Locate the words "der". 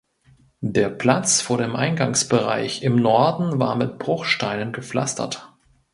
0.65-0.89